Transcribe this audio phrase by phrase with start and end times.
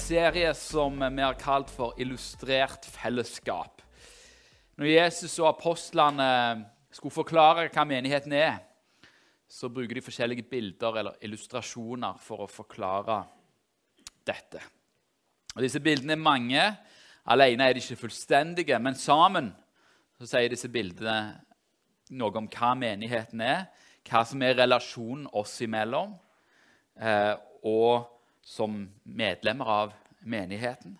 [0.00, 3.82] serie som vi har kalt for 'Illustrert fellesskap'.
[4.76, 8.58] Når Jesus og apostlene skulle forklare hva menigheten er,
[9.48, 13.24] så bruker de forskjellige bilder eller illustrasjoner for å forklare
[14.26, 14.60] dette.
[15.56, 16.62] Og disse bildene er mange.
[17.26, 19.50] Alene er de ikke fullstendige, men sammen
[20.18, 21.40] så sier disse bildene
[22.10, 23.66] noe om hva menigheten er,
[24.08, 26.14] hva som er relasjonen oss imellom,
[26.96, 30.98] eh, og som medlemmer av menigheten,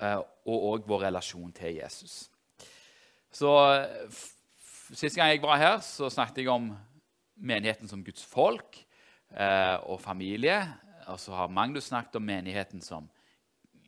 [0.00, 2.26] eh, og òg vår relasjon til Jesus.
[3.30, 3.52] Så
[4.88, 6.70] Sist gang jeg var her, så snakket jeg om
[7.36, 8.78] menigheten som Guds folk
[9.36, 10.62] eh, og familie.
[11.12, 13.04] Og så har Magnus snakket om menigheten som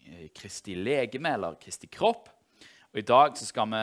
[0.04, 2.28] eh, Kristi legeme, eller Kristi kropp.
[2.92, 3.82] Og I dag så skal vi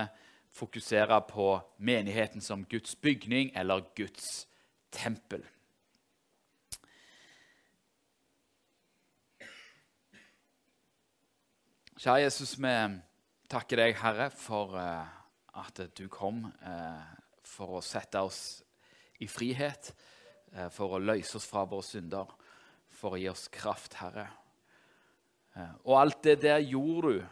[0.58, 4.46] fokusere på menigheten som Guds bygning eller Guds
[4.94, 5.42] tempel.
[11.98, 12.72] Kjære Jesus, vi
[13.50, 15.08] takker deg, Herre, for uh,
[15.58, 17.08] at du kom uh,
[17.42, 18.60] for å sette oss
[19.18, 19.90] i frihet,
[20.54, 22.30] uh, for å løse oss fra våre synder,
[22.94, 24.28] for å gi oss kraft, Herre.
[25.90, 27.26] og alt det der gjorde du,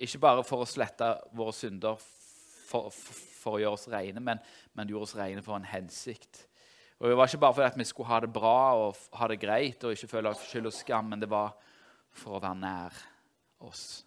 [0.00, 4.40] ikke bare for å slette våre synder, for, for, for å gjøre oss rene, men,
[4.72, 6.46] men gjorde oss rene for en hensikt.
[6.96, 9.84] Og Det var ikke bare fordi vi skulle ha det bra og ha det greit
[9.84, 11.52] og ikke føle skyld og skam, men det var
[12.12, 13.00] for å være nær
[13.66, 14.04] oss,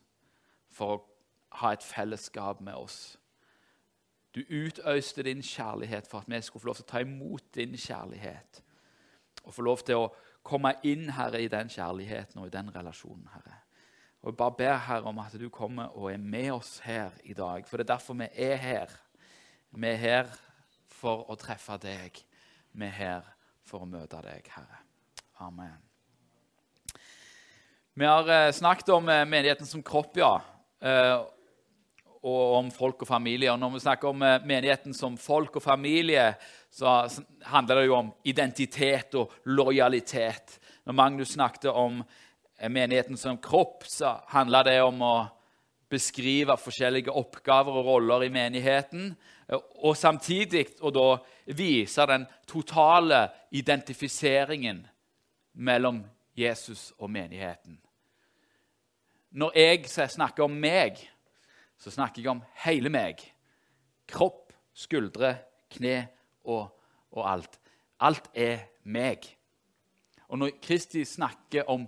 [0.74, 1.02] for å
[1.62, 3.18] ha et fellesskap med oss.
[4.34, 7.78] Du utøste din kjærlighet for at vi skulle få lov til å ta imot din
[7.78, 8.64] kjærlighet.
[9.44, 10.10] Og få lov til å
[10.44, 13.28] komme inn Herre, i den kjærligheten og i den relasjonen.
[13.34, 13.60] Herre.
[14.24, 17.34] Og Jeg bare ber Herre om at du kommer og er med oss her i
[17.34, 17.68] dag.
[17.68, 19.00] For det er derfor vi er her.
[19.72, 20.36] Vi er her
[20.88, 22.24] for å treffe deg.
[22.72, 24.80] Vi er her for å møte deg, Herre.
[25.44, 25.93] Amen.
[27.96, 30.42] Vi har eh, snakket om eh, menigheten som kropp, ja.
[30.82, 31.20] Eh,
[32.24, 33.52] og om folk og familie.
[33.52, 36.32] Og når vi snakker om menigheten som folk og familie,
[36.72, 37.04] så
[37.52, 40.56] handler det jo om identitet og lojalitet.
[40.88, 42.00] Når Magnus snakket om
[42.72, 45.14] menigheten som kropp, så handler det om å
[45.92, 49.12] beskrive forskjellige oppgaver og roller i menigheten.
[49.84, 51.08] Og samtidig og da
[51.60, 54.86] vise den totale identifiseringen
[55.60, 56.06] mellom
[56.36, 57.80] Jesus og menigheten.
[59.32, 60.98] Når jeg snakker om meg,
[61.78, 63.22] så snakker jeg om hele meg.
[64.08, 65.36] Kropp, skuldre,
[65.74, 66.08] kne
[66.44, 66.70] og,
[67.12, 67.60] og alt.
[68.00, 69.26] Alt er meg.
[70.28, 71.88] Og når snakker om,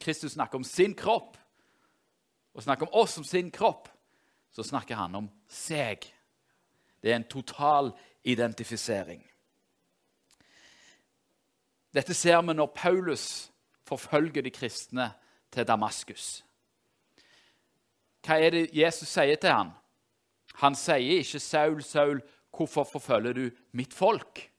[0.00, 1.36] Kristus snakker om sin kropp,
[2.54, 3.88] og snakker om oss som sin kropp,
[4.50, 6.06] så snakker han om seg.
[7.02, 7.92] Det er en total
[8.24, 9.22] identifisering.
[11.94, 13.52] Dette ser vi når Paulus
[13.86, 15.10] forfølger de kristne
[15.52, 16.42] til Damaskus
[18.24, 19.70] hva er det Jesus sier til ham?
[20.62, 22.22] Han sier ikke 'Saul, Saul,
[22.56, 24.50] hvorfor forfølger du mitt folk?'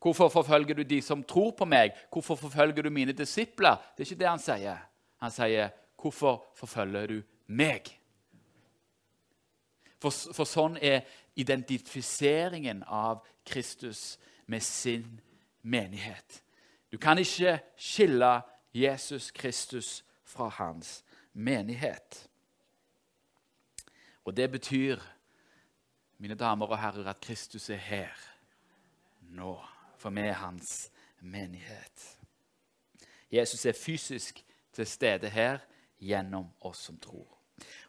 [0.00, 1.92] Hvorfor forfølger du de som tror på meg?
[2.12, 3.76] Hvorfor forfølger du mine disipler?
[3.96, 4.78] Det er ikke det han sier.
[5.20, 7.96] Han sier, 'Hvorfor forfølger du meg?'
[10.00, 11.02] For, for sånn er
[11.36, 15.20] identifiseringen av Kristus med sin
[15.62, 16.42] menighet.
[16.92, 18.40] Du kan ikke skille
[18.74, 22.28] Jesus Kristus fra hans menighet.
[24.24, 24.98] Og det betyr,
[26.18, 28.08] mine damer og herrer, at Kristus er her
[29.20, 29.64] nå,
[29.98, 30.90] for vi er hans
[31.20, 32.18] menighet.
[33.32, 35.58] Jesus er fysisk til stede her
[35.98, 37.38] gjennom oss som tror.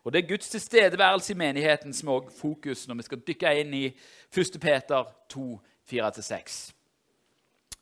[0.04, 3.74] Og Det er Guds tilstedeværelse i menigheten som er fokus når vi skal dykke inn
[3.74, 3.86] i
[4.38, 4.58] 1.
[4.62, 5.60] Peter 2,
[5.92, 6.74] 4-6.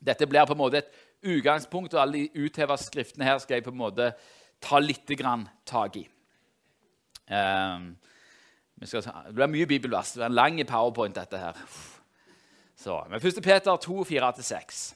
[0.05, 0.91] Dette blir på en måte et
[1.23, 4.11] utgangspunkt, og alle de utheva skriftene her skal jeg på en måte
[4.63, 5.09] ta litt
[5.65, 6.05] tak i.
[7.29, 7.91] Um,
[8.83, 10.13] skal, det blir mye bibelvers.
[10.15, 11.57] Det er en lang powerpoint, dette her.
[12.79, 13.43] Så, men 1.
[13.43, 14.93] Peter 2, 4-6.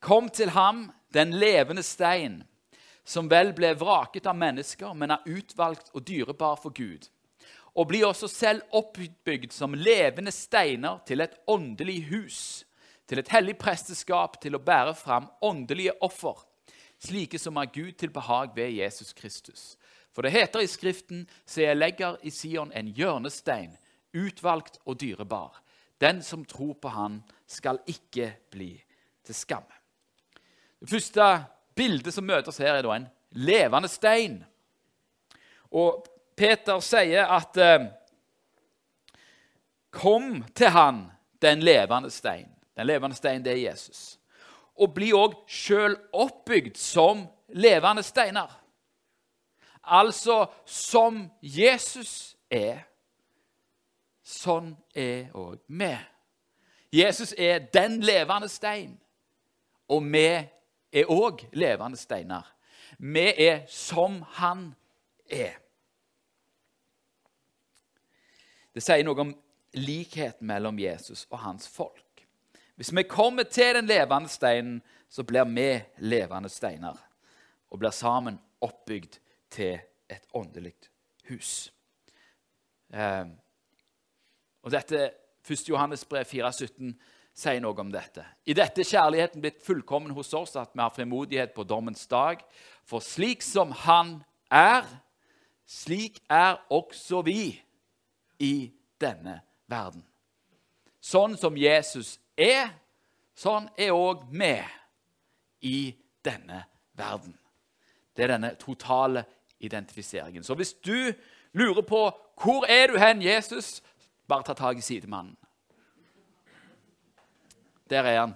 [0.00, 2.42] Kom til ham, den levende stein,
[3.04, 7.08] som vel ble vraket av mennesker, men er utvalgt og dyrebar for Gud.
[7.76, 12.65] Og bli også selv oppbygd som levende steiner til et åndelig hus,
[13.06, 16.42] til et hellig presteskap, til å bære fram åndelige offer,
[17.02, 19.76] slike som er Gud til behag ved Jesus Kristus.
[20.16, 23.74] For det heter i Skriften, se, jeg legger i Sion en hjørnestein,
[24.16, 25.60] utvalgt og dyrebar.
[26.00, 28.72] Den som tror på Han, skal ikke bli
[29.24, 29.76] til skamme.
[30.80, 31.44] Det første
[31.76, 34.40] bildet som møtes her, er en levende stein.
[35.70, 36.06] Og
[36.36, 37.86] Peter sier at eh,
[39.96, 41.06] Kom til Han,
[41.40, 42.55] den levende stein.
[42.76, 44.18] Den levende stein, det er Jesus.
[44.76, 48.50] Og bli òg sjøl oppbygd som levende steiner.
[49.82, 52.82] Altså som Jesus er.
[54.26, 55.94] Sånn er òg vi.
[56.92, 58.96] Jesus er den levende stein,
[59.88, 62.46] og vi er òg levende steiner.
[62.98, 64.70] Vi er som han
[65.30, 65.58] er.
[68.74, 69.34] Det sier noe om
[69.76, 72.05] likheten mellom Jesus og hans folk.
[72.76, 76.96] Hvis vi kommer til den levende steinen, så blir vi levende steiner
[77.70, 79.18] og blir sammen oppbygd
[79.50, 79.78] til
[80.10, 80.74] et åndelig
[81.28, 81.72] hus.
[82.92, 83.26] Eh,
[84.62, 85.10] og dette
[85.50, 85.68] 1.
[85.68, 86.92] Johannes brev 4,17
[87.36, 88.24] sier noe om dette.
[88.48, 92.40] I dette er kjærligheten blitt fullkommen hos oss, at vi har frimodighet på dommens dag.
[92.84, 94.18] For slik som Han
[94.50, 94.84] er,
[95.66, 97.56] slik er også vi
[98.38, 98.70] i
[99.00, 100.04] denne verden.
[101.00, 102.70] Sånn som Jesus er,
[103.36, 104.52] sånn er òg vi
[105.66, 105.80] i
[106.24, 106.64] denne
[106.96, 107.34] verden.
[108.16, 109.24] Det er denne totale
[109.58, 110.44] identifiseringen.
[110.44, 111.12] Så hvis du
[111.52, 112.08] lurer på
[112.42, 113.82] hvor er du hen, Jesus,
[114.28, 115.36] bare ta tak i sidemannen.
[117.90, 118.34] Der er han.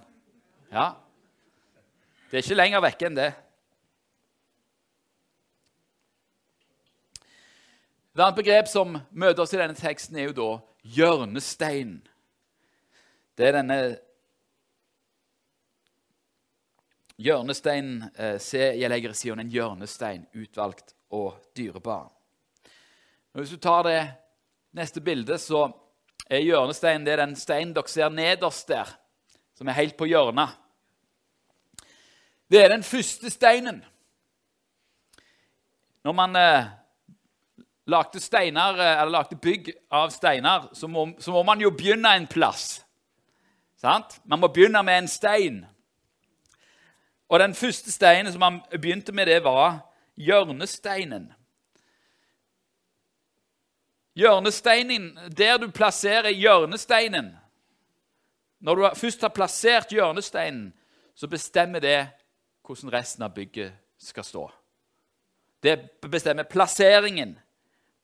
[0.71, 0.91] Ja.
[2.31, 3.31] Det er ikke lenger vekke enn det.
[8.11, 10.49] Et annet begrep som møter oss i denne teksten, er jo da
[10.95, 11.99] hjørnestein.
[13.37, 13.77] Det er denne
[17.21, 22.09] hjørnesteinen eh, Se, jeg legger i Sion en hjørnestein, utvalgt og dyrebar.
[23.37, 24.01] Hvis du tar det
[24.75, 25.69] neste bildet, så
[26.27, 28.89] er hjørnesteinen det er den steinen dere ser nederst der,
[29.55, 30.57] som er helt på hjørnet.
[32.51, 33.79] Det er den første steinen.
[36.03, 36.69] Når man eh,
[37.87, 42.27] lagde, steiner, eh, lagde bygg av steiner, så må, så må man jo begynne en
[42.27, 42.80] plass.
[43.81, 44.19] Sant?
[44.25, 45.65] Man må begynne med en stein.
[47.29, 49.79] Og Den første steinen som man begynte med, det var
[50.15, 51.33] hjørnesteinen.
[54.15, 57.37] Hjørnesteinen, Der du plasserer hjørnesteinen
[58.59, 60.73] Når du først har plassert hjørnesteinen,
[61.15, 62.09] så bestemmer det
[62.65, 64.51] hvordan resten av bygget skal stå.
[65.63, 67.39] Det bestemmer plasseringen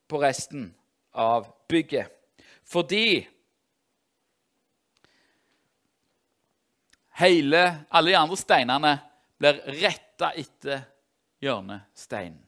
[0.08, 0.76] på resten
[1.14, 2.08] av bygget.
[2.64, 3.28] Fordi
[7.22, 8.94] hele, alle de andre steinene
[9.38, 10.84] blir retta etter
[11.44, 12.42] hjørnesteinen.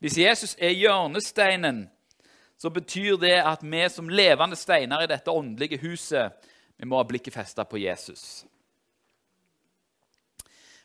[0.00, 1.84] Hvis Jesus er hjørnesteinen,
[2.60, 6.48] så betyr det at vi som levende steiner i dette åndelige huset
[6.80, 8.46] vi må ha blikket festa på Jesus.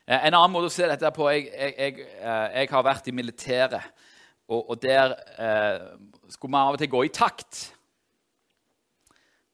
[0.04, 3.08] Eh, en annen måte å se dette på Jeg, jeg, jeg, eh, jeg har vært
[3.08, 3.86] i militæret,
[4.46, 5.86] og, og der eh,
[6.28, 7.62] skulle man av og til gå i takt.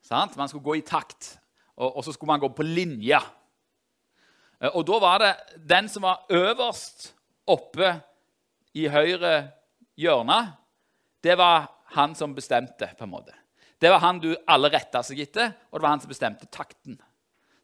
[0.02, 0.34] Sant?
[0.36, 1.36] Man skulle gå i takt,
[1.76, 3.22] og, og så skulle man gå på linje.
[4.62, 5.32] Eh, og da var det
[5.68, 7.10] den som var øverst
[7.50, 7.96] oppe
[8.78, 9.50] i høyre
[9.98, 10.40] hjørne,
[11.22, 12.94] det var han som bestemte.
[12.98, 13.34] på en måte.
[13.80, 17.00] Det var han du alle retta seg etter, og det var han som bestemte takten.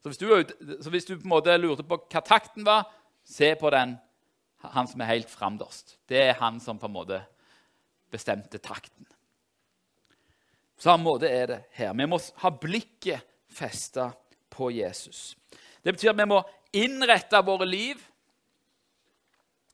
[0.02, 2.86] Så hvis, du, så hvis du, på en måte lurte på hva takten var,
[3.24, 3.96] se på den,
[4.58, 5.98] han som er helt framdørst.
[6.10, 7.20] Det er han som på en måte
[8.10, 9.06] bestemte takten.
[10.78, 11.94] På samme måte er det her.
[11.94, 14.10] Vi må ha blikket festa
[14.50, 15.36] på Jesus.
[15.82, 18.00] Det betyr at vi må innrette våre liv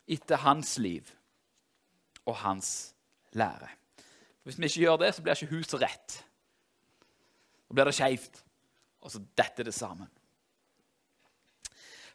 [0.06, 1.08] etter hans liv
[2.24, 2.68] og hans
[3.32, 3.70] lære.
[4.44, 6.18] Hvis vi ikke gjør det, så blir ikke huset rett.
[7.68, 8.42] Da blir det skeivt,
[9.00, 10.10] og så detter det sammen.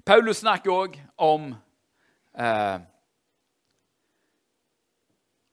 [0.06, 1.50] Paulus snakker òg om
[2.38, 2.80] eh,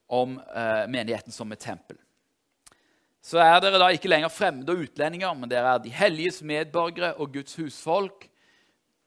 [0.06, 1.98] om eh, menigheten som et tempel.
[3.22, 7.16] Så er dere da ikke lenger fremmede og utlendinger, men dere er de helliges medborgere
[7.18, 8.28] og Guds husfolk,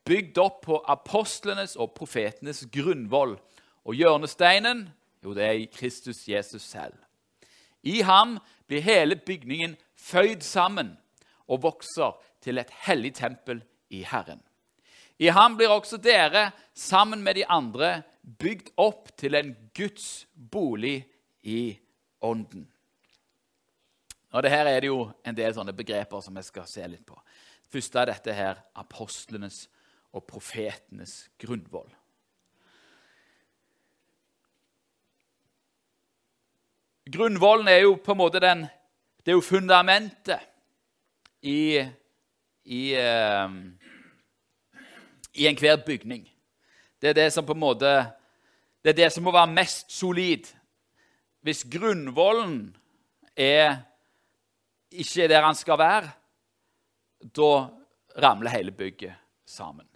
[0.09, 3.37] bygd opp på apostlenes og profetenes grunnvoll.
[3.85, 4.87] Og hjørnesteinen,
[5.23, 6.97] jo, det er i Kristus Jesus selv.
[7.83, 8.37] I ham
[8.67, 10.95] blir hele bygningen føyd sammen
[11.47, 14.41] og vokser til et hellig tempel i Herren.
[15.19, 18.01] I ham blir også dere, sammen med de andre,
[18.39, 21.03] bygd opp til en Guds bolig
[21.43, 21.79] i
[22.21, 22.67] ånden.
[24.31, 27.05] Og det Her er det jo en del sånne begreper som vi skal se litt
[27.07, 27.17] på.
[27.69, 29.67] Først er dette her apostlenes
[30.13, 31.89] og profetenes grunnvoll.
[37.09, 38.67] Grunnvollen er jo på en måte den,
[39.25, 40.45] det er jo fundamentet
[41.41, 41.81] i,
[42.63, 43.49] i, uh,
[45.33, 46.27] i enhver bygning.
[47.01, 47.93] Det er det som på en måte
[48.83, 50.47] det er det som må være mest solid.
[51.43, 52.75] Hvis grunnvollen
[53.35, 53.81] er
[54.91, 56.11] ikke der han skal være,
[57.35, 57.51] da
[58.23, 59.88] ramler hele bygget sammen.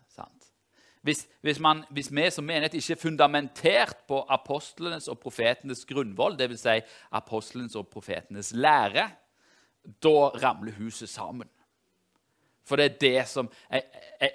[1.04, 6.38] Hvis, hvis, man, hvis vi som menighet ikke er fundamentert på apostlenes og profetenes grunnvoll,
[6.40, 6.62] dvs.
[6.64, 6.80] Si
[7.12, 9.10] apostlenes og profetenes lære,
[10.04, 11.50] da ramler huset sammen.
[12.64, 13.52] For det er det som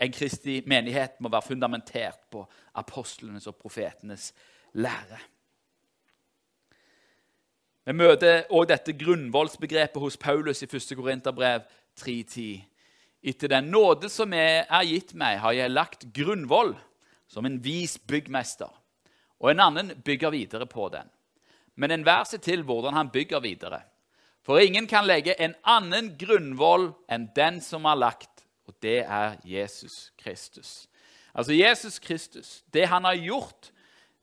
[0.01, 2.45] en kristig menighet må være fundamentert på
[2.75, 4.35] apostlenes og profetenes
[4.73, 5.19] lære.
[7.85, 10.93] Vi møter også dette grunnvoldsbegrepet hos Paulus i 1.
[10.97, 11.61] Korinterbrev
[12.01, 12.61] 3.10.
[13.29, 16.73] Etter den nåde som er gitt meg, har jeg lagt grunnvoll
[17.29, 18.71] som en vis byggmester,
[19.39, 21.11] og en annen bygger videre på den.
[21.79, 23.83] Men enhver ser til hvordan han bygger videre.
[24.43, 29.37] For ingen kan legge en annen grunnvoll enn den som er lagt, og det er
[29.45, 30.89] Jesus Kristus.
[31.35, 33.71] Altså Jesus Kristus, det han har gjort,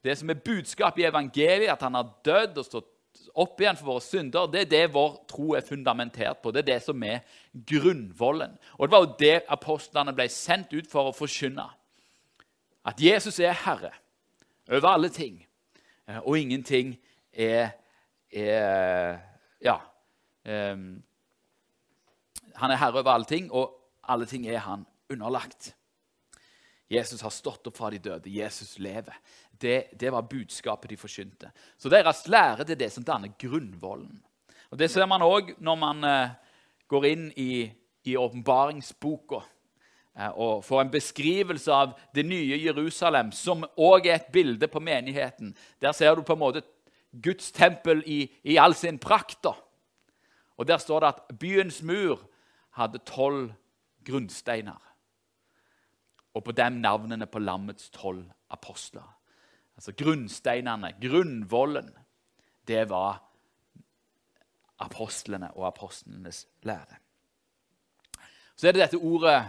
[0.04, 2.90] det som er budskapet i evangeliet, at han har dødd og stått
[3.36, 6.54] opp igjen for våre synder, det er det vår tro er fundamentert på.
[6.54, 7.24] Det er det som er
[7.54, 8.56] grunnvollen.
[8.78, 11.68] Og Det var jo det apostlene ble sendt ut for å forkynne.
[12.86, 13.92] At Jesus er herre
[14.70, 15.46] over alle ting,
[16.08, 16.98] eh, og ingenting
[17.34, 17.72] er,
[18.32, 19.20] er
[19.62, 19.80] Ja.
[20.46, 21.04] Um,
[22.56, 23.74] han er herre over alle ting, og
[24.08, 25.74] alle ting er han underlagt.
[26.96, 28.32] Jesus har stått opp fra de døde.
[28.32, 29.16] Jesus lever.
[29.52, 31.52] Det, det var budskapet de forkynte.
[31.78, 34.18] Så deres lære det er det som danner grunnvollen.
[34.72, 36.34] Og Det ser man òg når man eh,
[36.92, 39.42] går inn i åpenbaringsboka
[40.18, 44.82] eh, og får en beskrivelse av det nye Jerusalem, som òg er et bilde på
[44.84, 45.56] menigheten.
[45.82, 46.66] Der ser du på en måte
[47.12, 49.40] Guds tempel i, i all sin prakt.
[49.44, 49.56] Da.
[50.58, 52.20] Og Der står det at byens mur
[52.76, 53.54] hadde tolv
[54.06, 54.80] grunnsteiner.
[56.36, 59.08] Og på dem navnene på lammets tolv apostler.
[59.76, 61.90] Altså grunnsteinene, grunnvollen,
[62.68, 63.22] det var
[64.84, 67.00] apostlene og apostlenes lære.
[68.56, 69.44] Så er det dette ordet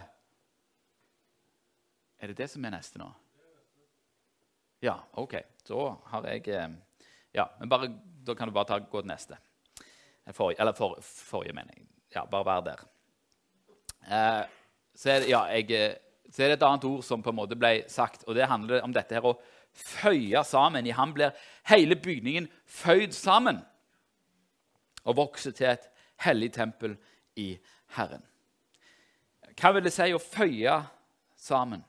[2.19, 3.11] Er det det som er neste nå?
[4.83, 5.35] Ja, OK.
[5.69, 6.71] Da har jeg eh,
[7.35, 7.91] Ja, men bare,
[8.27, 9.37] da kan du bare ta, gå til neste.
[10.33, 11.85] For, eller for, forrige, mening.
[12.15, 12.85] Ja, bare vær der.
[14.09, 14.49] Eh,
[14.95, 17.39] så, er det, ja, jeg, eh, så er det et annet ord som på en
[17.39, 19.37] måte ble sagt, og det handler om dette her å
[19.77, 20.87] føye sammen.
[20.87, 21.37] I ham blir
[21.71, 23.61] hele bygningen føyd sammen
[25.07, 25.87] og vokser til et
[26.25, 26.97] hellig tempel
[27.39, 27.53] i
[27.97, 28.25] Herren.
[29.57, 30.81] Hva vil det si å føye
[31.41, 31.85] sammen?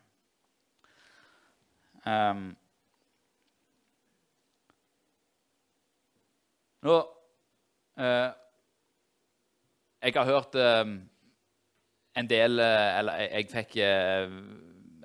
[2.07, 2.53] Um,
[6.87, 6.95] nå
[7.99, 8.29] uh,
[9.99, 10.85] Jeg har hørt uh,
[12.17, 13.77] en del uh, Eller jeg, fikk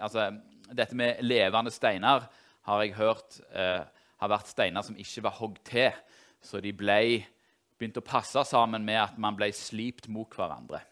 [0.03, 0.31] Altså,
[0.73, 2.25] dette med levende steiner
[2.67, 3.83] har jeg hørt eh,
[4.23, 5.91] har vært steiner som ikke var hogd til.
[6.43, 7.25] Så de ble,
[7.79, 10.83] begynte å passe sammen med at man ble slipt mot hverandre.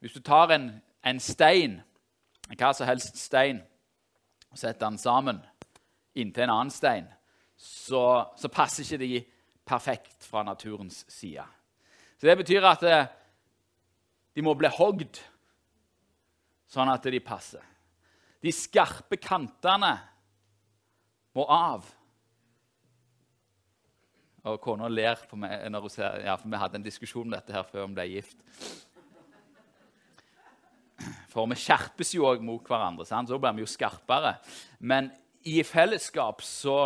[0.00, 0.70] Hvis du tar en,
[1.04, 1.80] en stein,
[2.52, 3.62] hva som helst stein,
[4.52, 5.40] og setter den sammen
[6.16, 7.08] inntil en annen stein,
[7.58, 9.22] så, så passer ikke de
[9.68, 11.44] perfekt fra naturens side.
[12.18, 13.08] Så Det betyr at eh,
[14.36, 15.20] de må bli hogd
[16.68, 17.64] sånn at de passer.
[18.44, 19.94] De skarpe kantene
[21.34, 21.86] må av.
[24.48, 27.34] Og kona ler på meg når hun ser Ja, for vi hadde en diskusjon om
[27.34, 28.38] dette her før vi ble gift.
[31.30, 33.28] For vi skjerpes jo òg mot hverandre, sant?
[33.30, 34.38] så blir vi jo skarpere.
[34.80, 35.10] Men
[35.46, 36.80] i fellesskap så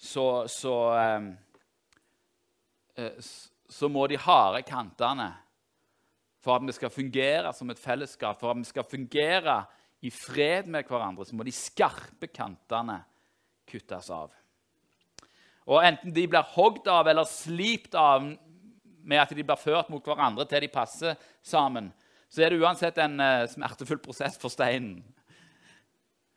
[0.00, 1.36] så, så, um,
[3.68, 5.28] så må de harde kantene
[6.40, 9.62] for at vi skal fungere som et fellesskap, for at vi skal fungere
[10.00, 13.02] i fred med hverandre, så må de skarpe kantene
[13.68, 14.32] kuttes av.
[15.68, 20.04] Og Enten de blir hogd av eller slipt av med at de blir ført mot
[20.04, 21.90] hverandre til de passer sammen,
[22.30, 25.00] så er det uansett en uh, smertefull prosess for steinen.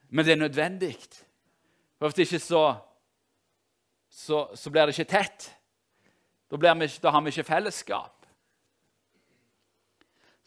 [0.09, 0.95] Men det er nødvendig.
[1.97, 2.63] For Hvis ikke så,
[4.09, 5.47] så, så blir det ikke tett.
[6.49, 8.22] Da, vi, da, har vi ikke fellesskap.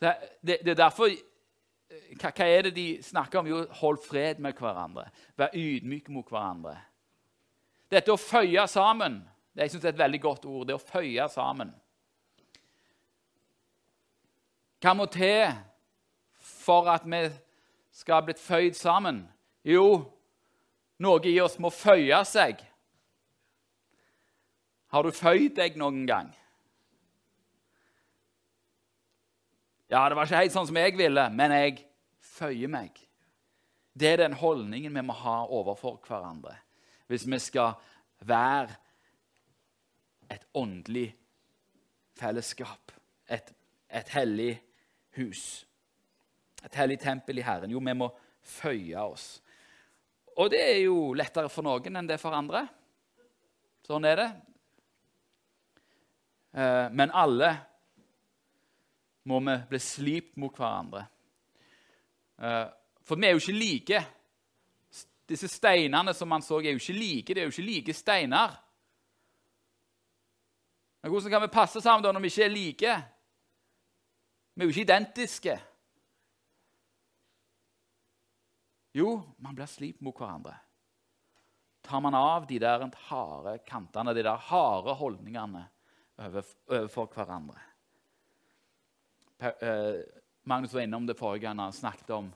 [0.00, 0.12] Det,
[0.44, 3.48] det, er derfor hva, hva, er det de snakker om?
[3.48, 5.08] Jo, hold fred med hverandre.
[5.38, 6.76] Vær ydmyk mot hverandre.
[7.90, 9.22] Dette å føye sammen
[9.56, 10.66] det jeg synes er et veldig godt ord.
[10.68, 11.70] Det å føye sammen.
[14.84, 15.48] Hva må til
[16.44, 17.22] for at vi
[17.96, 19.22] skal ha blitt føyd sammen?
[19.64, 20.12] Jo,
[21.00, 22.60] noe i oss må føye seg.
[24.92, 26.28] Har du føyd deg noen gang?
[29.90, 31.84] Ja, det var ikke helt sånn som jeg ville, men jeg
[32.36, 32.96] føyer meg.
[33.96, 36.58] Det er den holdningen vi må ha overfor hverandre
[37.06, 37.76] hvis vi skal
[38.26, 38.74] være
[40.34, 41.12] et åndelig
[42.18, 42.90] fellesskap,
[43.30, 43.52] et,
[43.86, 44.56] et hellig
[45.20, 45.62] hus.
[46.64, 47.70] Et hellig tempel i Herren.
[47.70, 48.10] Jo, vi må
[48.42, 49.40] føye oss.
[50.36, 52.66] og det er jo lettere for noen enn det for andre.
[53.86, 54.28] Sånn er det.
[56.58, 57.52] Eh, men alle
[59.26, 61.02] må vi bli slipt mot hverandre.
[62.38, 62.66] Eh,
[63.06, 64.02] for vi er jo ikke like.
[65.26, 67.34] Disse steinene som man så, er jo ikke like.
[67.34, 68.54] Det er jo ikke like steiner.
[71.02, 72.94] Men hvordan kan vi passe sammen da når vi ikke er like?
[74.54, 75.58] Vi er jo ikke identiske.
[78.96, 79.10] Jo,
[79.42, 80.54] man blir slipt mot hverandre.
[81.84, 85.66] Tar man av de der harde kantene, de der harde holdningene
[86.16, 87.60] overfor hverandre.
[89.38, 89.94] Eh,
[90.42, 92.30] Magnus var innom det forrige gang han snakket om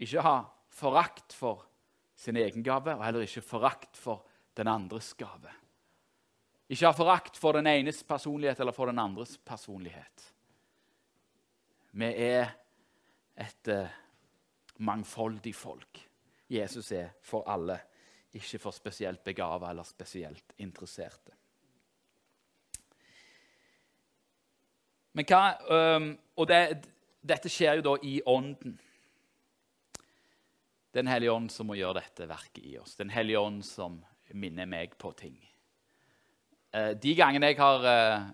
[0.00, 0.36] ikke ha
[0.72, 1.64] forakt for
[2.16, 4.24] sin egen gave, og heller ikke forakt for
[4.56, 5.52] den andres gave.
[6.70, 10.26] Ikke ha forakt for den enes personlighet eller for den andres personlighet.
[11.92, 12.52] Vi er
[13.40, 13.88] et uh,
[14.78, 16.04] mangfoldig folk.
[16.50, 17.80] Jesus er for alle,
[18.32, 21.39] ikke for spesielt begava eller spesielt interesserte.
[25.12, 25.42] Men hva,
[26.38, 26.60] og det,
[27.20, 28.78] dette skjer jo da i Ånden.
[30.94, 32.96] Den hellige ånd som må gjøre dette verket i oss.
[32.98, 34.00] Den hellige ånd som
[34.34, 35.36] minner meg på ting.
[36.74, 38.28] Uh, de gangene jeg har uh,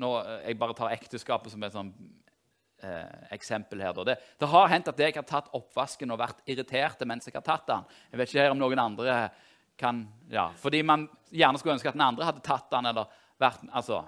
[0.00, 0.10] nå,
[0.46, 1.90] Jeg bare tar ekteskapet som et sånn,
[2.84, 3.96] uh, eksempel her.
[4.04, 7.44] Det, det, har hendt at jeg har tatt oppvasken og vært irritert mens jeg har
[7.44, 7.88] tatt den.
[8.12, 9.18] Jeg vet ikke om noen andre
[9.76, 12.88] kan ja, Fordi man gjerne skulle ønske at den andre hadde tatt den.
[12.92, 14.06] eller vært, altså,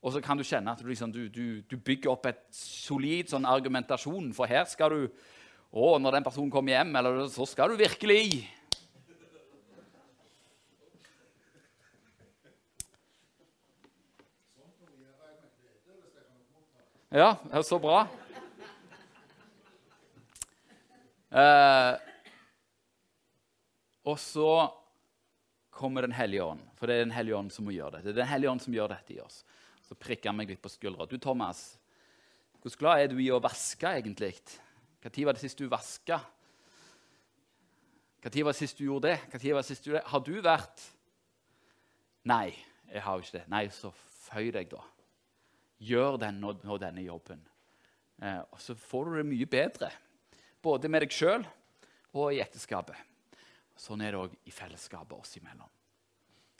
[0.00, 3.28] og så kan du kjenne at du, liksom, du, du, du bygger opp et solid
[3.28, 5.02] sånn argumentasjon, for her skal du
[5.70, 8.24] Å, når den personen kommer hjem, eller så skal du virkelig
[17.10, 18.04] Ja, det er så bra.
[21.30, 21.94] Eh,
[24.06, 24.50] og så
[25.74, 28.04] kommer Den hellige ånd, for det er Den hellige ånd som må gjøre det.
[28.04, 29.42] Det er Den hellige ånd som gjør dette i oss.
[29.90, 31.08] Så prikker han meg litt på skuldra.
[31.10, 31.64] Du, Thomas,
[32.62, 34.36] hvor glad er du i å vaske, egentlig?
[35.02, 36.20] Når var det sist du vaska?
[38.22, 39.18] Når var det sist du gjorde det?
[39.32, 40.04] Når var det sist du det?
[40.06, 40.86] Har du vært
[42.28, 42.52] Nei,
[42.92, 43.46] jeg har jo ikke det.
[43.48, 43.88] Nei, så
[44.28, 44.82] føy deg, da.
[45.88, 47.40] Gjør den og, og denne jobben.
[48.20, 49.88] Eh, og så får du det mye bedre,
[50.60, 51.46] både med deg sjøl
[52.12, 53.00] og i ekteskapet.
[53.80, 55.72] Sånn er det òg i fellesskapet oss imellom,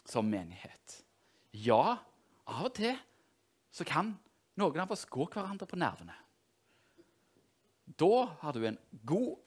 [0.09, 0.97] som menighet.
[1.61, 2.01] Ja,
[2.49, 2.97] av og til
[3.71, 4.15] så kan
[4.61, 6.17] noen av oss gå hverandre på nervene.
[7.87, 9.39] Da har du en god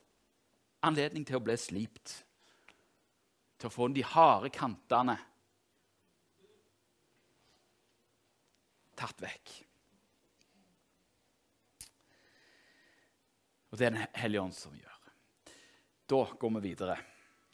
[0.84, 2.16] anledning til å bli slipt,
[3.58, 5.16] til å få de harde kantene
[9.00, 9.54] tatt vekk.
[13.72, 15.00] Og det er Den hellige ånd som gjør.
[16.06, 16.98] Da går vi videre.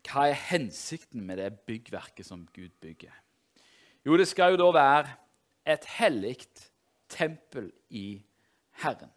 [0.03, 3.13] Hva er hensikten med det byggverket som Gud bygger?
[4.03, 5.15] Jo, det skal jo da være
[5.65, 6.37] et hellig
[7.09, 8.21] tempel i
[8.83, 9.11] Herren.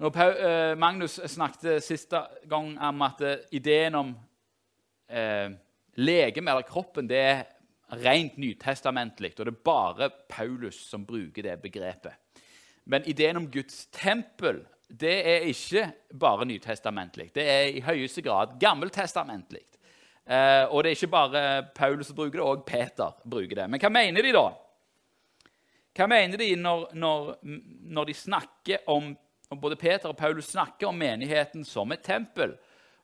[0.00, 4.14] Når eh, Magnus snakket siste gang om at eh, ideen om
[5.12, 5.52] eh,
[6.00, 7.42] legeme eller kroppen det er
[8.00, 12.16] rent nytestamentlig, og det er bare Paulus som bruker det begrepet.
[12.84, 15.84] Men ideen om Guds tempel det er ikke
[16.18, 17.28] bare nytestamentlig.
[17.34, 19.62] Det er i høyeste grad gammeltestamentlig.
[20.30, 23.66] Eh, og det er ikke bare Paulus som bruker det, òg Peter bruker det.
[23.70, 24.46] Men hva mener de, da?
[25.98, 27.32] Hva mener de når, når,
[27.90, 29.12] når de snakker om
[29.50, 32.52] og Både Peter og Paulus snakker om menigheten som et tempel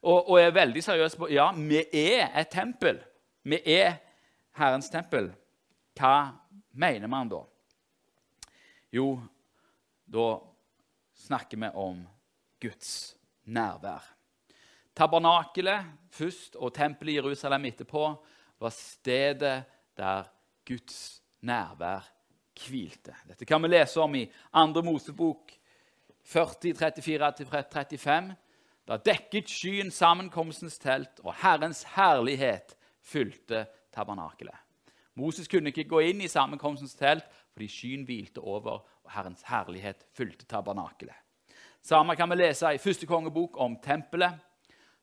[0.06, 3.00] og, og er veldig seriøse på ja, vi er et tempel.
[3.42, 3.96] Vi er
[4.54, 5.32] Herrens tempel.
[5.98, 6.30] Hva
[6.78, 7.40] mener man da?
[8.94, 9.16] Jo,
[10.06, 10.28] da
[11.26, 12.04] snakker vi om
[12.62, 12.92] Guds
[13.50, 14.15] nærvær.
[14.96, 18.06] Tabernakelet først og tempelet i Jerusalem etterpå
[18.60, 19.64] var stedet
[19.96, 20.28] der
[20.64, 22.06] Guds nærvær
[22.56, 23.12] hvilte.
[23.28, 24.82] Dette kan vi lese om i 2.
[24.82, 25.52] Mosebok
[26.24, 28.32] 40, 34-35.
[28.86, 34.56] Da dekket skyen sammenkomstens telt, og Herrens herlighet fylte tabernakelet.
[35.14, 40.04] Moses kunne ikke gå inn i sammenkomstens telt fordi skyen hvilte over, og Herrens herlighet
[40.16, 41.16] fylte tabernakelet.
[41.82, 44.40] Samme kan vi lese i første kongebok om tempelet.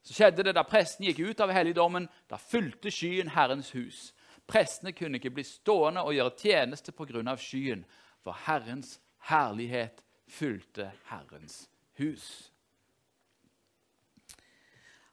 [0.03, 2.09] Så skjedde det da presten gikk ut av helligdommen.
[2.27, 4.11] Da fulgte skyen Herrens hus.
[4.47, 7.37] Prestene kunne ikke bli stående og gjøre tjeneste pga.
[7.37, 7.85] skyen,
[8.23, 12.51] for Herrens herlighet fulgte Herrens hus.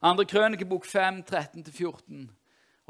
[0.03, 2.29] Andre krønikebok 5, 13-14.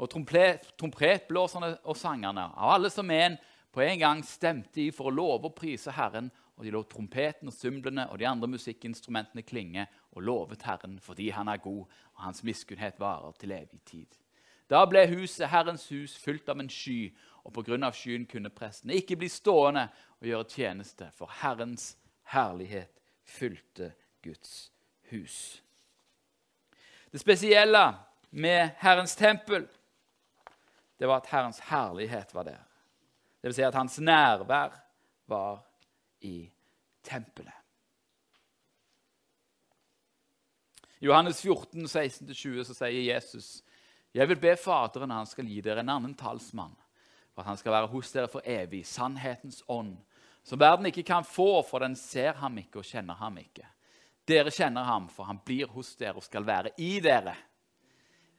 [0.01, 3.35] Og trompetblåserne og sangerne, av alle som en,
[3.71, 7.51] på en gang stemte i for å love og prise Herren, og de lot trompeten
[7.51, 12.23] og symblene og de andre musikkinstrumentene klinge, og lovet Herren fordi han er god, og
[12.23, 14.07] hans miskunnhet varer til evig tid.
[14.69, 17.11] Da ble huset, Herrens hus, fylt av en sky,
[17.43, 17.91] og pga.
[17.91, 19.87] skyen kunne prestene ikke bli stående
[20.19, 21.97] og gjøre tjeneste, for Herrens
[22.31, 23.93] herlighet fylte
[24.23, 24.71] Guds
[25.11, 25.61] hus.
[27.11, 27.93] Det spesielle
[28.31, 29.67] med Herrens tempel
[30.99, 32.61] det var at Herrens herlighet var der.
[33.41, 34.75] Det vil si at hans nærvær
[35.27, 35.63] var
[36.21, 36.51] i
[37.03, 37.60] tempelet.
[41.01, 43.63] I Johannes 14, 16-20 så sier Jesus
[44.13, 46.75] jeg vil be Faderen han skal gi dere en annen talsmann,
[47.33, 49.95] for at han skal være hos dere for evig, sannhetens ånd,
[50.43, 53.65] som verden ikke kan få, for den ser ham ikke og kjenner ham ikke.
[54.27, 57.33] Dere kjenner ham, for han blir hos dere og skal være i dere.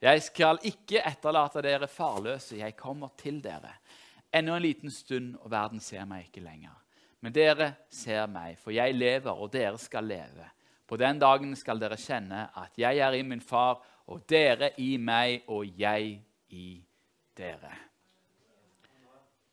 [0.02, 3.74] Jeg skal ikke etterlate dere farløse, jeg kommer til dere.
[4.30, 6.78] Ennå en liten stund, og verden ser meg ikke lenger.
[7.26, 10.52] Men dere ser meg, for jeg lever, og dere skal leve.
[10.92, 13.78] På den dagen skal dere kjenne at jeg er i min far,
[14.12, 16.18] og dere i meg, og jeg
[16.52, 16.66] i
[17.32, 17.70] dere.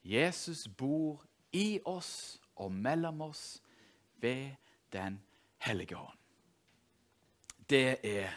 [0.03, 1.23] Jesus bor
[1.55, 3.61] i oss og mellom oss
[4.19, 4.51] ved
[4.91, 5.21] Den
[5.63, 6.19] hellige ånd.
[7.69, 8.35] Det er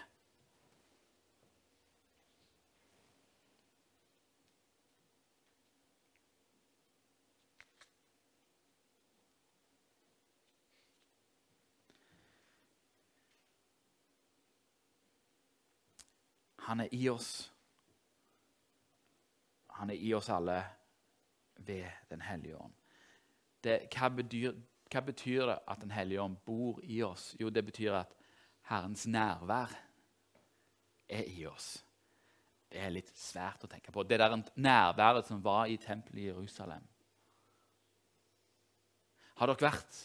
[16.66, 17.52] Han er i oss.
[19.78, 20.60] Han er i oss alle
[21.56, 22.74] ved Den hellige ånd.
[23.62, 24.54] Hva, betyr,
[24.90, 27.32] hva, betyr, det at Den hellige ånd bor i oss?
[27.40, 28.14] Jo, det betyr at
[28.70, 29.74] Herrens nærvær
[31.08, 31.82] er i oss.
[32.72, 34.04] Det er litt svært å tenke på.
[34.06, 36.86] Det der nærværet som var i tempelet i Jerusalem.
[39.36, 40.00] Har dere vært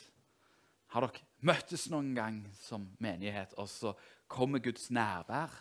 [0.88, 3.91] Har dere møttes noen gang som menighet, og så
[4.32, 5.52] kommer Guds nærvær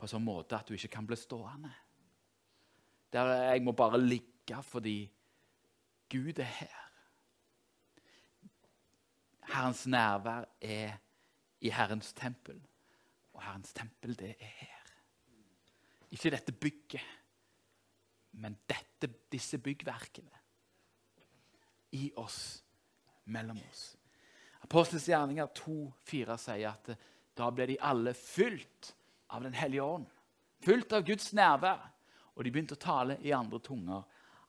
[0.00, 1.70] på en sånn måte at du ikke kan bli stående?
[3.12, 5.02] Der jeg må bare ligge fordi
[6.10, 6.78] Gud er her.
[9.50, 10.96] Herrens nærvær er
[11.60, 12.56] i Herrens tempel,
[13.34, 14.92] og Herrens tempel, det er her.
[16.10, 17.02] Ikke dette bygget,
[18.40, 20.40] men dette, disse byggverkene.
[21.98, 22.62] I oss,
[23.26, 23.84] mellom oss.
[24.62, 26.92] Apostelens gjerninger 2,4 sier at
[27.36, 28.94] da ble de alle fylt
[29.30, 30.06] av Den hellige ånd.
[30.60, 31.86] Fylt av Guds nærvær.
[32.36, 34.04] Og de begynte å tale i andre tunger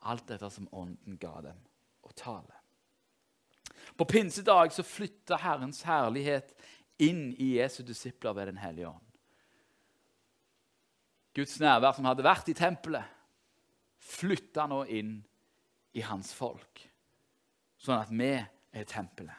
[0.08, 1.58] alt etter som Ånden ga dem
[2.02, 2.58] å tale.
[3.96, 6.54] På pinsedag så flytta Herrens herlighet
[7.02, 9.08] inn i Jesu disipler ved Den hellige ånd.
[11.34, 13.04] Guds nærvær som hadde vært i tempelet,
[14.02, 15.14] flytta nå inn
[15.96, 16.82] i hans folk,
[17.80, 19.38] sånn at vi er tempelet.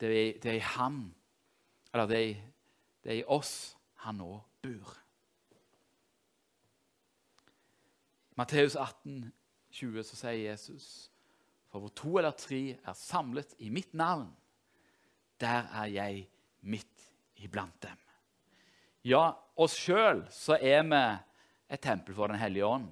[0.00, 1.02] Det er, det er i han,
[1.92, 2.42] eller det er,
[3.02, 4.96] det er i oss, han nå bor.
[8.38, 9.32] Matteus 18,
[9.70, 10.86] 20, så sier Jesus
[11.70, 14.30] For hvor to eller tre er samlet i mitt navn,
[15.40, 16.24] der er jeg
[16.66, 17.04] midt
[17.40, 17.98] iblant dem.
[19.06, 21.02] Ja, oss sjøl så er vi
[21.70, 22.90] et tempel for Den hellige ånd.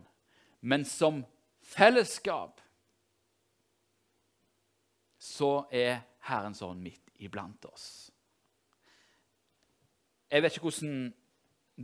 [0.61, 1.25] Men som
[1.61, 2.63] fellesskap
[5.19, 8.11] så er Herrens ånd midt iblant oss.
[10.31, 11.15] Jeg vet ikke hvordan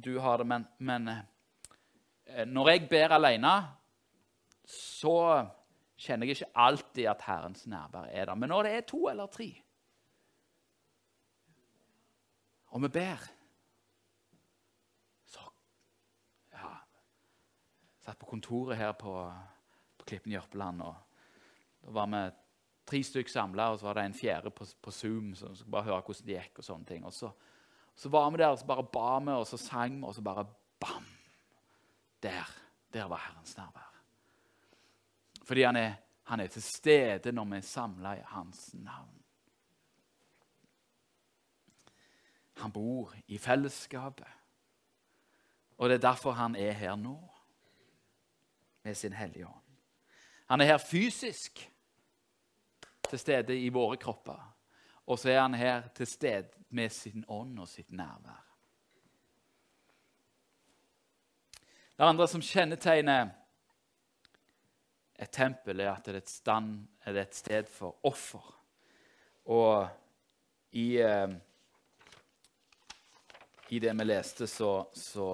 [0.04, 1.08] du har det, men, men
[2.26, 3.52] Eh, når jeg ber alene,
[4.64, 5.44] så
[6.00, 8.34] kjenner jeg ikke alltid at Herrens nærvær er der.
[8.34, 9.50] Men når det er to eller tre,
[12.74, 13.20] og vi ber
[15.30, 15.40] Så
[16.52, 16.72] Ja
[18.02, 19.12] Satt på kontoret her på,
[19.98, 20.94] på Klippen Jørpeland, og
[21.84, 22.24] da var vi
[22.86, 25.84] tre stykker samla, og så var det en fjerde på, på Zoom som skulle bare
[25.84, 26.58] høre hvordan det gikk.
[26.58, 27.04] og sånne ting.
[27.04, 27.30] Og så,
[27.94, 30.22] så var vi der, og så bare ba vi, og så sang vi, og så
[30.22, 30.46] bare
[30.80, 31.06] bam!
[32.22, 32.50] Der,
[32.92, 33.94] der var Herrens nærvær.
[35.44, 39.22] Fordi han er, han er til stede når vi er samla i hans navn.
[42.56, 44.26] Han bor i fellesskapet.
[45.78, 47.30] Og det er derfor han er her nå,
[48.82, 49.62] med sin Hellige Ånd.
[50.46, 51.70] Han er her fysisk
[53.08, 54.54] til stede i våre kropper.
[55.06, 58.42] Og så er han her til stede med sin ånd og sitt nærvær.
[61.94, 63.30] Det andre som kjennetegner
[65.14, 66.72] et tempel, er at det er et, stand,
[67.06, 68.48] er et sted for offer.
[69.46, 69.86] Og
[70.74, 71.36] i, eh,
[73.70, 75.28] i det vi leste, så, så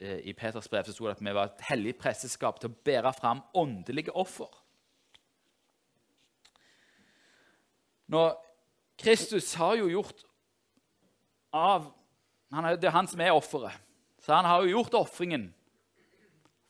[0.00, 2.78] eh, I Peters brev så sto det at vi var et hellig presteskap til å
[2.88, 4.48] bære fram åndelige offer.
[8.06, 8.36] Når
[8.98, 10.24] Kristus har jo gjort
[11.52, 11.92] av
[12.54, 13.74] han, Det er han som er offeret.
[14.22, 15.54] Så han har jo gjort ofringen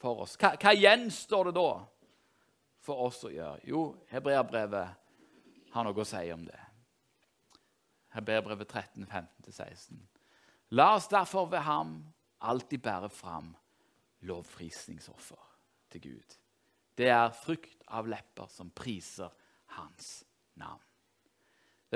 [0.00, 0.36] for oss.
[0.40, 1.70] Hva, hva gjenstår det da
[2.84, 3.60] for oss å gjøre?
[3.68, 6.60] Jo, Hebreabrevet har noe å si om det.
[8.16, 10.00] Hebreabrevet 13, 15-16.
[10.76, 11.98] La oss derfor ved ham
[12.40, 13.52] alltid bære fram
[14.26, 15.44] lovprisningsoffer
[15.92, 16.36] til Gud.
[16.96, 19.32] Det er frukt av lepper som priser
[19.76, 20.24] hans
[20.56, 20.82] navn.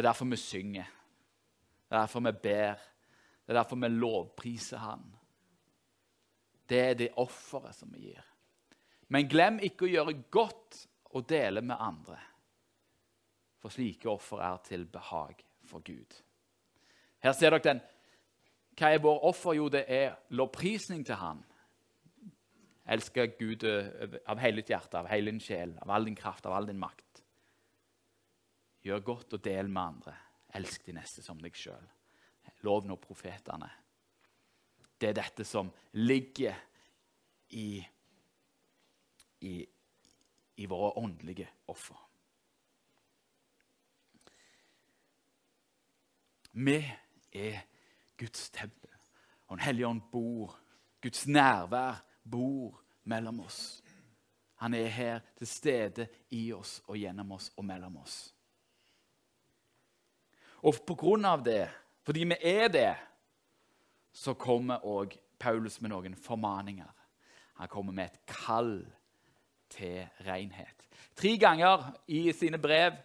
[0.01, 0.85] Det er derfor vi synger.
[1.89, 2.85] Det er derfor vi ber.
[3.45, 5.03] Det er derfor vi lovpriser Han.
[6.69, 8.25] Det er det offeret som vi gir.
[9.09, 10.79] Men glem ikke å gjøre godt
[11.11, 12.17] og dele med andre.
[13.61, 16.17] For slike offer er til behag for Gud.
[17.21, 17.85] Her ser dere den.
[18.81, 19.59] Hva er vår offer?
[19.59, 21.45] Jo, det er lovprisning til Han.
[22.89, 26.49] Elsker Gud eh, av hele ditt hjerte, av hele din sjel, av all din kraft,
[26.49, 27.10] av all din makt.
[28.83, 30.15] Gjør godt og del med andre.
[30.57, 31.87] Elsk de neste som deg sjøl.
[32.67, 33.69] Lov nå profetene.
[35.01, 36.57] Det er dette som ligger
[37.57, 37.81] i,
[39.41, 39.55] i,
[40.57, 42.07] i våre åndelige offer.
[46.53, 46.77] Vi
[47.33, 47.61] er
[48.19, 48.91] Guds tempel,
[49.47, 50.59] og Den hellige ånd bor.
[51.01, 53.83] Guds nærvær bor mellom oss.
[54.61, 58.35] Han er her til stede i oss og gjennom oss og mellom oss.
[60.63, 61.65] Og på grunn av det,
[62.05, 62.95] fordi vi er det,
[64.13, 66.89] så kommer òg Paulus med noen formaninger.
[67.61, 68.81] Han kommer med et kall
[69.71, 70.89] til renhet.
[71.17, 72.99] Tre ganger i sine brev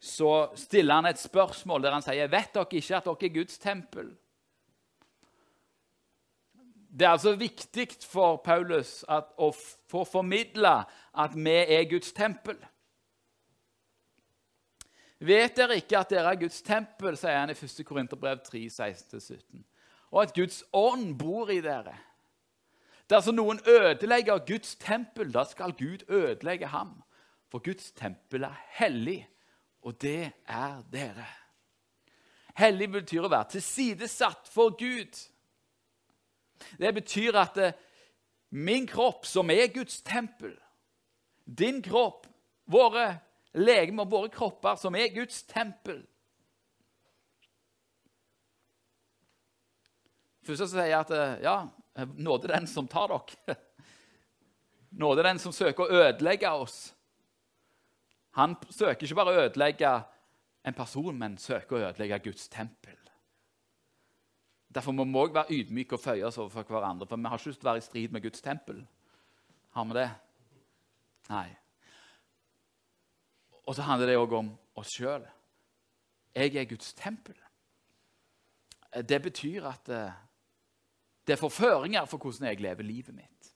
[0.00, 3.58] så stiller han et spørsmål der han sier vet dere ikke at dere er Guds
[3.60, 4.10] tempel.
[6.90, 10.80] Det er altså viktig for Paulus at, å få formidla
[11.14, 12.56] at vi er Guds tempel.
[15.20, 17.82] Vet dere ikke at dere er Guds tempel, sier han i 1.
[17.86, 19.60] Korinterbrev 3, 16-17.
[20.10, 21.92] Og at Guds ånd bor i dere.
[23.10, 27.02] Dersom noen ødelegger Guds tempel, da skal Gud ødelegge ham.
[27.50, 29.28] For Guds tempel er hellig,
[29.82, 31.26] og det er dere.
[32.56, 35.18] Hellig betyr å være tilsidesatt for Gud.
[36.78, 37.76] Det betyr at eh,
[38.50, 40.54] min kropp, som er Guds tempel,
[41.44, 42.26] din kropp,
[42.70, 43.18] våre
[43.54, 46.02] legemer, våre kropper, som er Guds tempel.
[50.46, 51.56] Først så sier jeg at eh, ja,
[52.16, 53.58] nåde den som tar dere.
[55.00, 56.78] Nåde den som søker å ødelegge oss.
[58.34, 59.92] Han søker ikke bare å ødelegge
[60.66, 62.96] en person, men søker å ødelegge Guds tempel.
[64.70, 67.50] Derfor må vi òg være ydmyke og føye oss overfor hverandre, for vi har ikke
[67.50, 68.84] lyst til å være i strid med Guds tempel.
[69.74, 70.08] Har vi det?
[71.30, 71.48] Nei.
[73.66, 75.24] Og så handler det òg om oss sjøl.
[76.34, 77.36] Jeg er Guds tempel.
[79.06, 80.20] Det betyr at eh,
[81.26, 83.50] det får føringer for hvordan jeg lever livet mitt.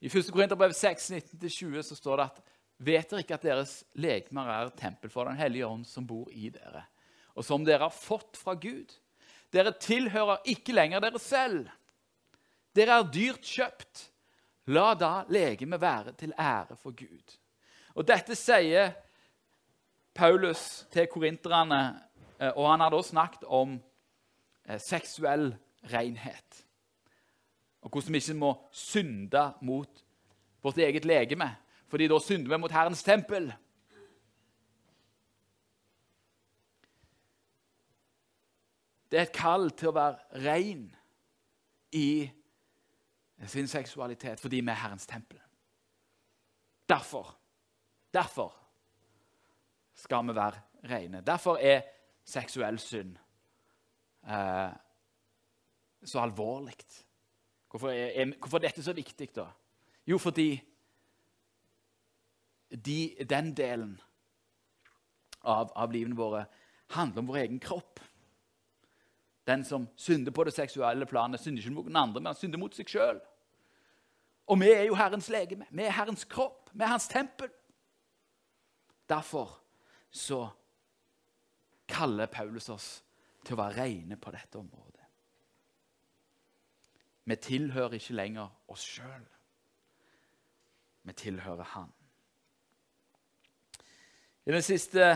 [0.00, 0.28] I 1.
[0.30, 2.42] Korinterbrev 6, 19-20 så står det at
[2.86, 6.50] vet dere ikke at deres legemer er tempel for Den hellige ånd som bor i
[6.52, 6.84] dere,
[7.34, 8.92] og som dere har fått fra Gud?
[9.52, 11.70] Dere tilhører ikke lenger dere selv.
[12.76, 14.10] Dere er dyrt kjøpt.
[14.74, 17.36] La da legemet være til ære for Gud.
[17.96, 18.92] Og Dette sier
[20.16, 21.80] Paulus til korinterne,
[22.40, 23.78] eh, og han har da snakket om
[24.68, 25.54] eh, seksuell
[25.92, 26.64] renhet.
[27.80, 30.02] Og hvordan vi ikke må synde mot
[30.62, 31.48] vårt eget legeme,
[31.88, 33.52] fordi da synder vi mot Herrens tempel.
[39.10, 40.88] Det er et kall til å være ren
[41.94, 42.26] i
[43.46, 45.38] sin seksualitet fordi vi er Herrens tempel.
[46.88, 47.36] Derfor
[48.16, 48.54] Derfor
[49.94, 51.20] skal vi være rene.
[51.20, 51.84] Derfor er
[52.24, 53.16] seksuell synd
[54.26, 54.72] eh,
[56.04, 56.76] så alvorlig.
[57.70, 59.46] Hvorfor er, er, hvorfor dette så viktig, da?
[60.06, 60.62] Jo, fordi
[62.70, 64.00] de, den delen
[65.42, 66.44] av, av livene våre
[66.96, 68.00] handler om vår egen kropp.
[69.46, 72.58] Den som synder på det seksuelle planet, synder ikke mot noen andre, men han synder
[72.58, 73.20] mot seg sjøl.
[74.46, 75.66] Og vi er jo Herrens legeme.
[75.70, 76.70] Vi er Herrens kropp.
[76.72, 77.50] Vi er Hans tempel.
[79.08, 79.50] Derfor
[80.10, 80.48] så
[81.88, 82.88] kaller Paulus oss
[83.44, 85.04] til å være rene på dette området.
[87.26, 89.24] Vi tilhører ikke lenger oss sjøl.
[91.06, 91.92] Vi tilhører Han.
[94.46, 95.08] I den siste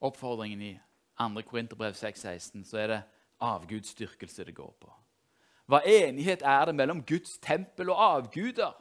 [0.00, 0.72] oppfordringen i
[1.18, 1.42] 2.
[1.42, 3.02] Korinterbrev 6,16 så er det
[3.44, 4.92] avgudsdyrkelse det går på.
[5.68, 8.72] Hva enighet er det mellom Guds tempel og avguder?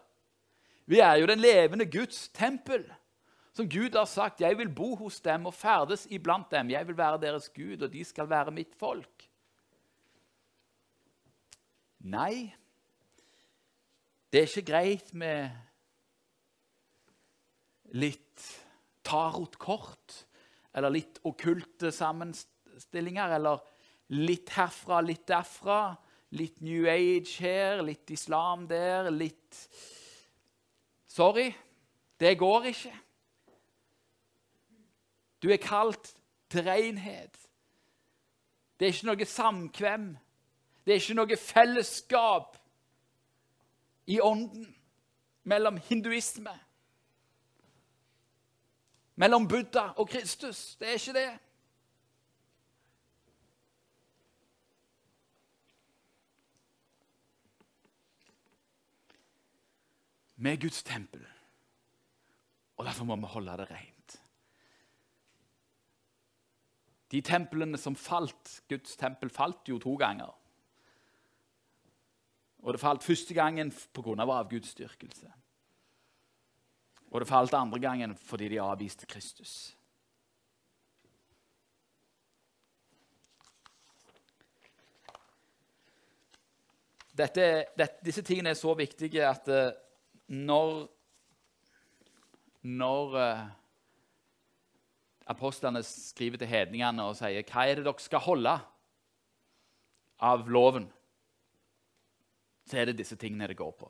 [0.87, 2.85] Vi er jo den levende Guds tempel.
[3.53, 6.97] Som Gud har sagt, 'Jeg vil bo hos dem og ferdes iblant dem.' 'Jeg vil
[6.97, 9.29] være deres Gud, og de skal være mitt folk.'
[11.99, 12.53] Nei,
[14.31, 15.49] det er ikke greit med
[17.95, 18.43] litt
[19.03, 20.25] tarotkort
[20.75, 23.63] eller litt okkulte sammenstillinger eller
[24.13, 25.95] litt herfra, litt derfra.
[26.35, 29.55] Litt New Age her, litt islam der, litt
[31.17, 31.53] Sorry,
[32.19, 32.95] det går ikke.
[35.43, 36.15] Du er kalt
[36.49, 37.37] til renhet.
[38.79, 40.05] Det er ikke noe samkvem.
[40.85, 42.59] Det er ikke noe fellesskap
[44.05, 44.69] i ånden
[45.43, 46.53] mellom hinduisme
[49.15, 50.75] Mellom Buddha og Kristus.
[50.75, 51.31] Det er ikke det.
[60.37, 61.23] Vi er Guds tempel,
[62.77, 64.17] og derfor må vi holde det rent.
[67.11, 70.33] De templene som falt Guds tempel falt jo to ganger.
[72.67, 74.13] Og det falt første gangen pga.
[74.21, 75.31] Av avgudsdyrkelse.
[77.07, 79.73] Og det falt andre gangen fordi de avviste Kristus.
[87.17, 89.86] Dette, dette, disse tingene er så viktige at uh,
[90.27, 90.87] når
[92.67, 93.47] Når uh,
[95.27, 98.53] apostlene skriver til hedningene og sier hva er det dere skal holde
[100.23, 100.87] av loven,
[102.67, 103.89] så er det disse tingene det går på.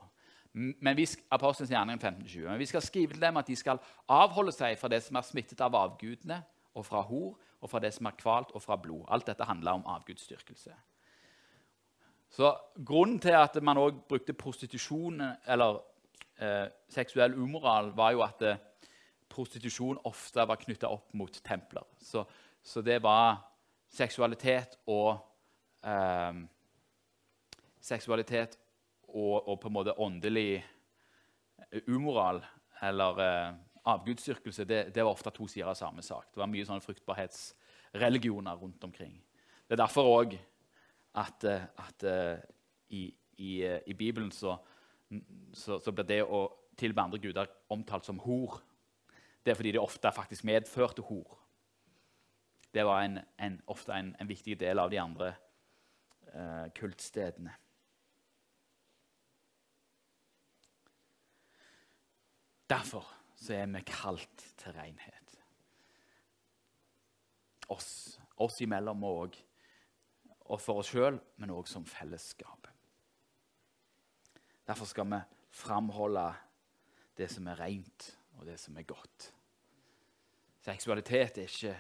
[0.58, 2.48] Men vi, apostlenes gjerning 1520.
[2.50, 5.26] Men vi skal skrive til dem at de skal avholde seg fra det som er
[5.26, 6.42] smittet av avgudene,
[6.78, 9.06] og fra hor, og fra det som er kvalt, og fra blod.
[9.14, 10.74] Alt dette handler om avgudsdyrkelse.
[12.30, 12.52] Så
[12.86, 15.80] Grunnen til at man òg brukte prostitusjon eller
[16.40, 18.60] eh, seksuell umoral, var jo at eh,
[19.30, 21.86] prostitusjon ofte var knytta opp mot templer.
[22.02, 22.24] Så,
[22.64, 23.42] så, det var
[23.94, 25.18] seksualitet og
[25.86, 26.46] eh,
[27.88, 28.58] Seksualitet
[29.08, 30.58] og, og, på en måte åndelig
[31.88, 32.42] umoral
[32.84, 33.54] eller eh,
[33.88, 36.26] avgudsdyrkelse det, det, var ofte to sider av samme sak.
[36.34, 39.14] Det var mye sånne fruktbarhetsreligioner rundt omkring.
[39.64, 40.36] Det er derfor òg
[41.16, 42.08] at, eh, at
[42.90, 43.06] i,
[43.38, 44.58] i, i, Bibelen så,
[45.54, 48.60] så, så, blir det å tilbe andre guder omtalt som hor.
[49.44, 51.38] Det er fordi det ofte faktisk medførte hor.
[52.74, 55.32] Det var en, en, ofte en, en, viktig del av de andre
[56.34, 57.56] uh, kultstedene.
[62.68, 63.08] Derfor
[63.50, 65.38] er vi kalt til renhet.
[67.72, 69.38] Oss, oss imellom og,
[70.48, 72.70] Og for oss sjøl, men òg som fellesskap.
[74.68, 76.34] Derfor skal vi framholde
[77.18, 79.32] det som er rent, og det som er godt.
[80.62, 81.78] Seksualitet er ikke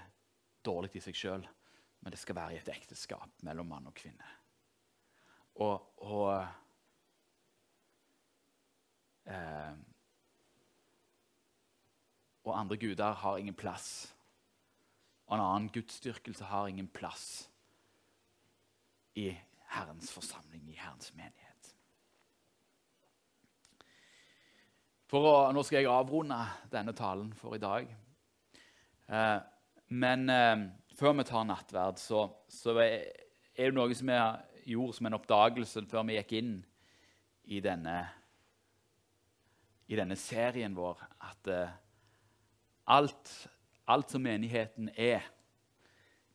[0.65, 1.43] dårlig i seg sjøl,
[2.01, 4.31] men det skal være i et ekteskap mellom mann og kvinne.
[5.57, 6.47] Og, og
[9.27, 9.75] eh,
[12.47, 14.15] og andre guder har ingen plass.
[15.27, 17.49] Og en annen gudsdyrkelse har ingen plass
[19.15, 19.33] i
[19.73, 21.46] Herrens forsamling, i Herrens menighet.
[25.07, 25.19] Å,
[25.55, 26.35] nå skal jeg avrunde
[26.67, 27.87] denne talen for i dag.
[29.07, 29.37] Eh,
[29.95, 30.65] men eh,
[30.99, 33.05] før vi tar nattverd, så, så, er
[33.55, 36.57] det noe som jeg gjorde som en oppdagelse før vi gikk inn
[37.47, 38.01] i denne,
[39.87, 40.99] i denne serien vår.
[41.29, 41.79] At eh,
[42.91, 43.31] alt,
[43.87, 45.23] alt som menigheten er,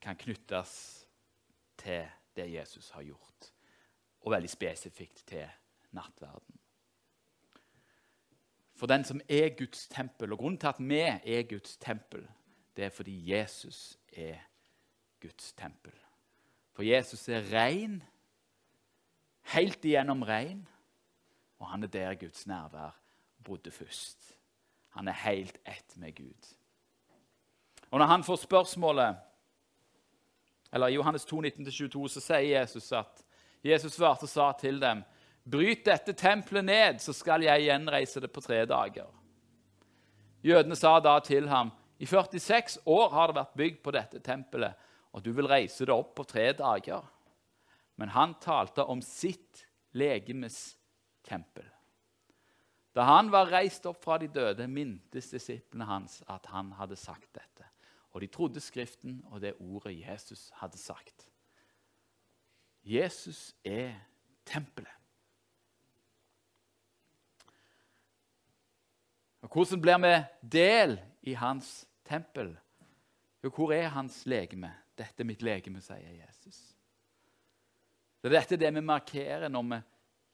[0.01, 0.73] kan knyttes
[1.77, 3.53] til det Jesus har gjort,
[4.25, 5.45] og veldig spesifikt til
[5.93, 6.62] nattverden.
[8.83, 12.29] For den som er Guds tempel, og grunnen til at vi er Guds tempel,
[12.77, 14.35] det er fordi Jesus er
[15.21, 15.93] Guds tempel.
[16.73, 18.03] For Jesus er ren,
[19.55, 20.69] helt igjennom ren,
[21.59, 22.99] og han er der Guds nærvær
[23.45, 24.37] bodde først.
[24.89, 26.55] Han er helt ett med Gud.
[27.91, 29.17] Og når han får spørsmålet
[30.73, 33.25] eller I Johannes 2, 19-22 så sier Jesus at
[33.65, 35.05] Jesus svarte og sa til dem.:
[35.45, 39.09] Bryt dette tempelet ned, så skal jeg gjenreise det på tre dager.
[40.43, 44.75] Jødene sa da til ham.: I 46 år har det vært bygd på dette tempelet,
[45.13, 47.03] og du vil reise det opp på tre dager.
[47.97, 50.77] Men han talte om sitt legemes
[51.23, 51.67] tempel.
[52.95, 57.31] Da han var reist opp fra de døde, mintes disiplene hans at han hadde sagt
[57.35, 57.69] dette.
[58.13, 61.29] Og de trodde Skriften og det ordet Jesus hadde sagt.
[62.85, 63.95] Jesus er
[64.45, 65.02] tempelet.
[69.43, 70.13] Og Hvordan blir vi
[70.59, 72.57] del i hans tempel.
[73.43, 74.71] Jo, hvor er hans legeme?
[74.99, 76.61] Dette er mitt legeme, sier Jesus.
[78.23, 79.81] Dette er det vi markerer når vi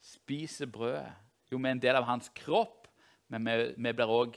[0.05, 1.13] spiser brødet.
[1.53, 2.89] Jo, vi er en del av hans kropp,
[3.29, 4.37] men vi, vi blir òg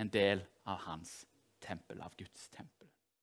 [0.00, 1.20] en del av hans
[1.62, 2.79] tempel, av Guds tempel.